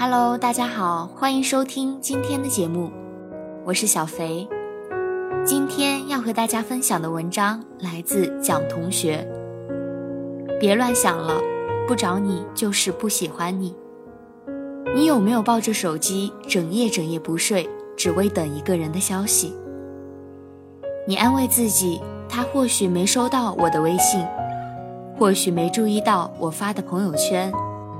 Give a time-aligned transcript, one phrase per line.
[0.00, 2.88] Hello，大家好，欢迎收听今天的节目，
[3.64, 4.48] 我是小肥。
[5.44, 9.26] 今天要和大家分享的文章来自蒋同学。
[10.60, 11.40] 别乱想了，
[11.88, 13.74] 不找你就是不喜欢你。
[14.94, 19.52] 你有没有抱着手机整夜整夜不睡，只为等一个人的消息？
[21.08, 24.24] 你安慰自己，他或许没收到我的微信，
[25.18, 27.52] 或许没注意到我发的朋友圈。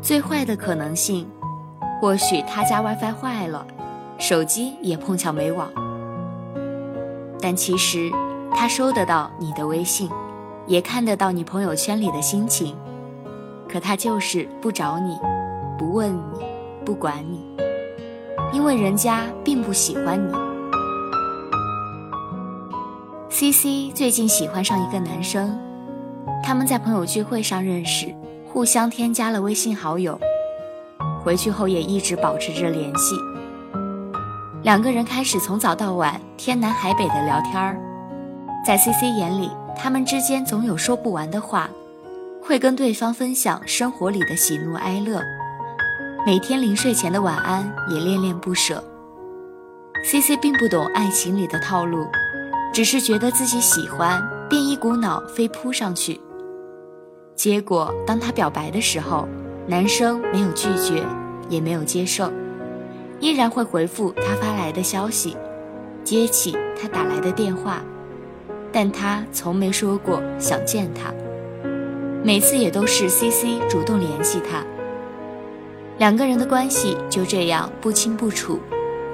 [0.00, 1.26] 最坏的可能性，
[2.00, 3.66] 或许他家 WiFi 坏了，
[4.18, 5.70] 手机也碰巧没网。
[7.40, 8.10] 但其实，
[8.54, 10.08] 他收得到你的微信，
[10.66, 12.74] 也看得到你朋友圈里的心情，
[13.68, 15.18] 可他就是不找你，
[15.78, 16.40] 不问你。
[16.82, 17.44] 不管你，
[18.52, 20.32] 因为人家并不喜欢你。
[23.28, 25.56] C C 最近喜欢上一个男生，
[26.42, 28.12] 他们在朋友聚会上认识，
[28.50, 30.18] 互相添加了微信好友，
[31.22, 33.14] 回去后也一直保持着联系。
[34.62, 37.76] 两个人开始从早到晚天南海北的聊天儿，
[38.66, 41.70] 在 C C 眼里，他们之间总有说不完的话，
[42.42, 45.22] 会跟对方分享生活里的喜怒哀乐。
[46.26, 48.84] 每天临睡前的晚安也恋恋不舍。
[50.04, 52.06] C C 并不懂爱情里的套路，
[52.72, 56.20] 只是觉得自己喜欢，便一股脑飞扑上去。
[57.34, 59.26] 结果当他表白的时候，
[59.70, 61.00] 男生没有拒绝，
[61.48, 62.28] 也没有接受，
[63.20, 65.36] 依然会回复他发来的消息，
[66.02, 67.80] 接起他打来的电话，
[68.72, 71.14] 但他从没说过想见他。
[72.24, 74.64] 每次也都是 C C 主动联系他。
[75.98, 78.58] 两个人的关系就这样不清不楚，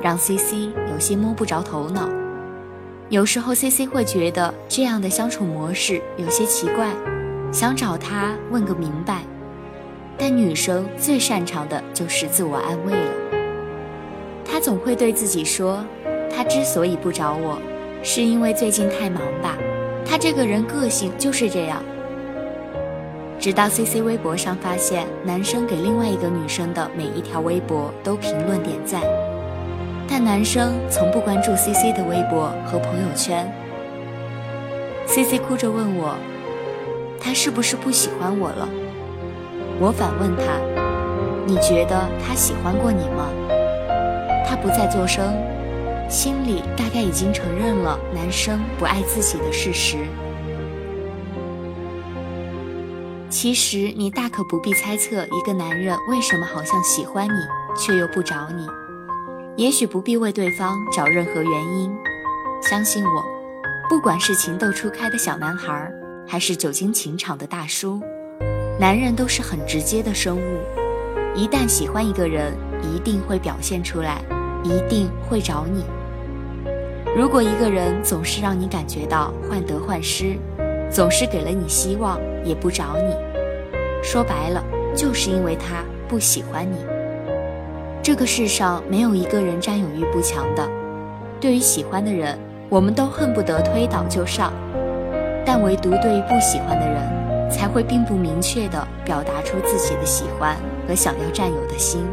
[0.00, 2.08] 让 C C 有些摸不着头脑。
[3.10, 6.94] 有时候 C C 会觉得这样的相处模式有些奇怪，
[7.52, 9.20] 想找他问个明白。
[10.18, 13.10] 但女生最擅长的就是自我安慰了。
[14.44, 15.84] 她总会对自己说，
[16.34, 17.58] 他之所以不找我，
[18.02, 19.56] 是因为最近太忙吧。
[20.04, 21.82] 他这个人个性就是这样。
[23.38, 29.02] 直到 C C 微博上发现男生给另外一个女生的每一条微博都评论点赞，
[30.08, 33.52] 但男生从不关注 C C 的微博和朋友圈。
[35.06, 36.16] C C 哭着问我，
[37.20, 38.68] 他是不是不喜欢我了？
[39.78, 40.42] 我反问他，
[41.46, 43.28] 你觉得他喜欢过你吗？
[44.48, 45.34] 他不再作声，
[46.08, 49.98] 心里大概已经承认了男生不爱自己的事实。
[53.28, 57.38] 其实你大可不必猜测一个男人为什么好像喜欢你
[57.76, 58.66] 却又不找你，
[59.62, 61.94] 也许不必为对方找任何原因。
[62.62, 63.24] 相信我，
[63.90, 65.92] 不管是情窦初开的小男孩，
[66.26, 68.00] 还是久经情场的大叔，
[68.78, 70.58] 男人都是很直接的生物。
[71.34, 74.20] 一旦喜欢一个人，一定会表现出来，
[74.62, 75.84] 一定会找你。
[77.16, 80.36] 如果一个人总是让你感觉到患得患失，
[80.90, 83.14] 总是给了你希望，也不找你。
[84.02, 84.62] 说白了，
[84.94, 86.76] 就是因为他不喜欢你。
[88.02, 90.68] 这个世上没有一个人占有欲不强的。
[91.40, 92.38] 对于喜欢的人，
[92.68, 94.52] 我们都恨不得推倒就上；
[95.46, 96.96] 但唯独对于不喜欢的人，
[97.50, 102.04] 才会并不明确地表达出自己的喜欢和想要占有的心。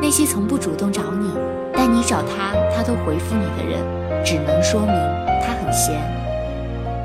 [0.00, 1.32] 那些从不主动找你，
[1.72, 4.92] 但你找他他都回复你的人，只能说明
[5.42, 6.00] 他很闲。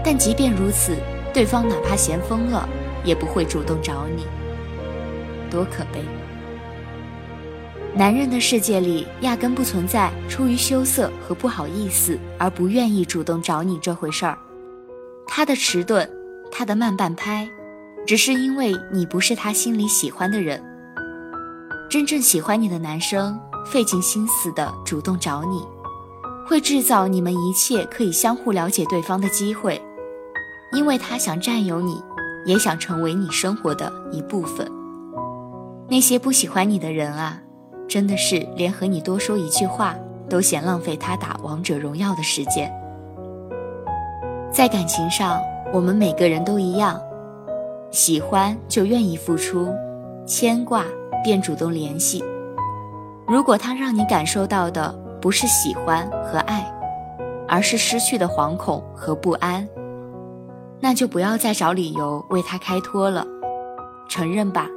[0.04, 0.96] 但即便如此，
[1.34, 2.68] 对方哪怕闲疯了，
[3.04, 4.26] 也不会主动找你，
[5.50, 6.02] 多可悲！
[7.96, 14.38] 男人的世界里压根不存在出于羞涩和不好意思而不愿意主动找你这回事儿。
[15.28, 16.10] 他的迟钝，
[16.56, 17.50] 他的慢半拍，
[18.06, 20.64] 只是因为你不是他心里喜欢的人。
[21.90, 25.66] 真正喜欢你的男生，费尽心思的主动找你，
[26.48, 29.82] 会制造你们一切可以相互了解对方的机会。
[30.72, 32.00] 因为他想占有你，
[32.46, 34.72] 也想成为你生活的一部分。
[35.90, 37.42] 那些不喜欢你的人啊，
[37.88, 39.96] 真的是连和你多说一句话
[40.30, 42.72] 都嫌浪费他打王者荣耀的时间。
[44.52, 45.40] 在感情上，
[45.74, 47.02] 我们每个人都一样，
[47.90, 49.74] 喜欢就愿意付出，
[50.24, 50.86] 牵挂
[51.24, 52.24] 便主动联系。
[53.28, 56.64] 如果他让你感受到的不是喜欢和爱，
[57.48, 59.68] 而是失去的惶恐和不安。
[60.80, 63.26] 那就不要再找理由为他开脱了，
[64.08, 64.68] 承认吧，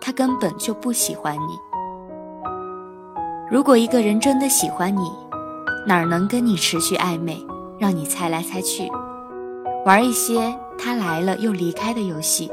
[0.00, 1.58] 他根本就不喜欢你。
[3.50, 5.12] 如果一个人真的喜欢你，
[5.86, 7.36] 哪能跟你持续暧昧，
[7.78, 8.89] 让你猜来猜去，
[9.90, 12.48] 玩一些他来了又离开的游戏？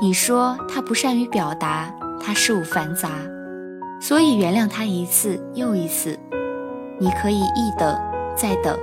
[0.00, 3.10] 你说他不善于表达，他事务繁杂，
[4.00, 6.18] 所以原谅他一次又一次。
[6.98, 7.94] 你可以一等
[8.34, 8.74] 再等，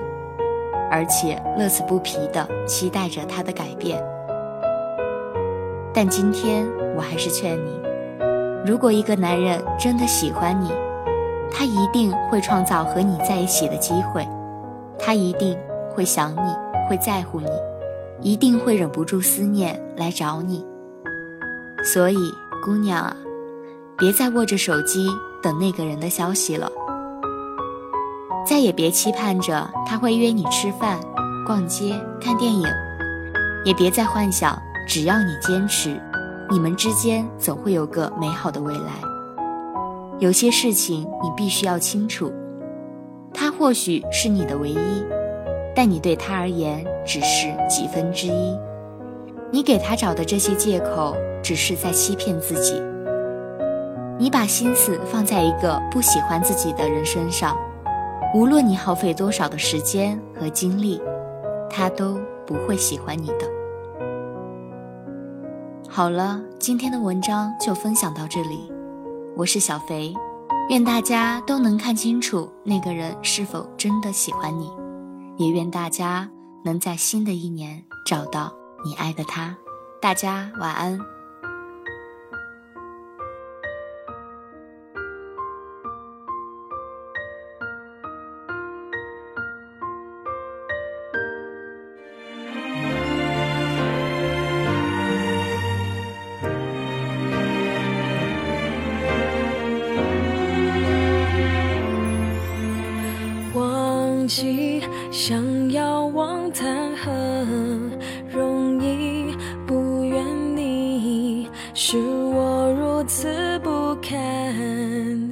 [0.91, 3.99] 而且乐此不疲地期待着他的改变。
[5.91, 7.81] 但今天我还是劝你，
[8.63, 10.71] 如果一个男人真的喜欢你，
[11.51, 14.27] 他一定会创造和你在一起的机会，
[14.99, 15.57] 他一定
[15.89, 16.55] 会想你，
[16.89, 17.49] 会在乎你，
[18.21, 20.65] 一定会忍不住思念来找你。
[21.83, 22.17] 所以，
[22.63, 23.15] 姑娘啊，
[23.97, 25.07] 别再握着手机
[25.41, 26.71] 等那个人的消息了。
[28.45, 30.99] 再也别期盼着他会约你吃饭、
[31.45, 32.67] 逛街、看电影，
[33.65, 34.57] 也别再幻想
[34.87, 35.97] 只要你坚持，
[36.49, 38.91] 你们之间总会有个美好的未来。
[40.19, 42.31] 有些事情你必须要清楚，
[43.33, 45.03] 他或许是你的唯一，
[45.75, 48.57] 但你对他而言只是几分之一。
[49.51, 52.81] 你给他找的这些借口，只是在欺骗自己。
[54.17, 57.57] 你把心思放在一个不喜欢自己的人身上。
[58.33, 60.99] 无论你耗费多少的时间和精力，
[61.69, 63.47] 他都不会喜欢你的。
[65.87, 68.71] 好了，今天的文章就分享到这里，
[69.35, 70.11] 我是小肥，
[70.69, 74.71] 愿大家都能看清楚那个人是否真的喜欢你，
[75.37, 76.29] 也愿大家
[76.63, 78.53] 能在新的一年找到
[78.85, 79.55] 你爱的他。
[80.01, 81.22] 大家晚安。
[105.93, 107.11] 想要望谈何
[108.27, 109.35] 容易？
[109.67, 110.25] 不愿
[110.57, 114.11] 你是我如此不堪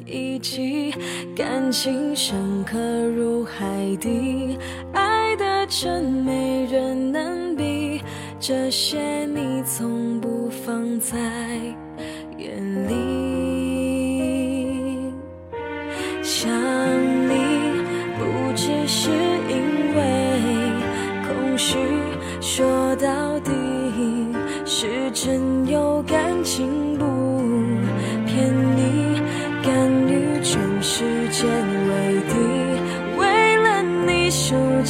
[0.06, 0.94] 一击，
[1.36, 2.78] 感情深刻
[3.08, 3.66] 如海
[4.00, 4.56] 底，
[4.94, 8.00] 爱的真没人能比，
[8.40, 11.18] 这些你从不放在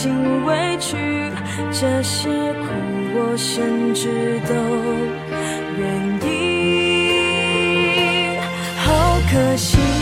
[0.01, 0.97] 尽委屈，
[1.71, 2.65] 这些苦
[3.13, 4.53] 我甚至都
[5.77, 5.79] 愿
[6.27, 6.29] 意。
[8.79, 10.00] 好可惜。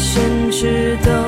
[0.00, 1.19] 甚至都。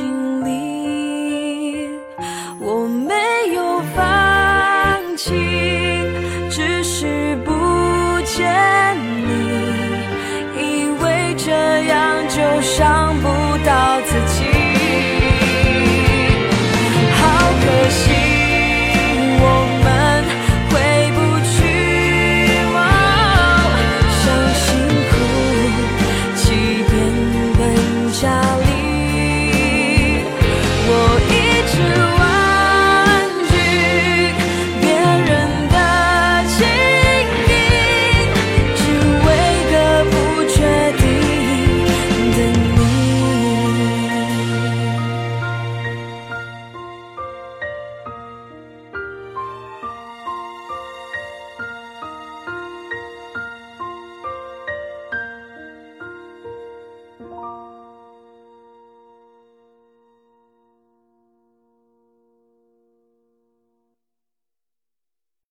[0.00, 1.90] 经尽力，
[2.58, 3.14] 我没
[3.52, 5.69] 有放弃。